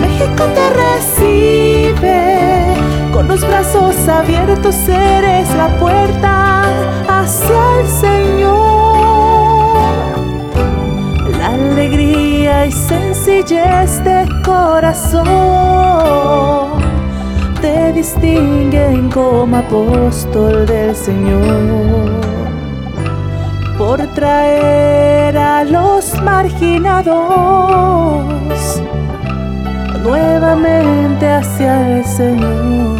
México 0.00 0.44
te 0.56 0.66
recibe. 0.84 2.20
Con 3.12 3.28
los 3.28 3.40
brazos 3.40 3.96
abiertos 4.08 4.76
eres 4.88 5.48
la 5.54 5.68
puerta 5.78 6.37
hacia 7.28 7.80
el 7.80 7.86
Señor. 7.86 8.56
La 11.38 11.48
alegría 11.48 12.66
y 12.66 12.72
sencillez 12.72 14.02
de 14.02 14.26
corazón 14.44 15.26
te 17.60 17.92
distinguen 17.92 19.10
como 19.10 19.58
apóstol 19.58 20.64
del 20.66 20.96
Señor 20.96 22.08
por 23.76 23.98
traer 24.14 25.36
a 25.36 25.64
los 25.64 26.14
marginados 26.22 27.04
nuevamente 30.02 31.26
hacia 31.28 31.98
el 31.98 32.04
Señor. 32.06 32.97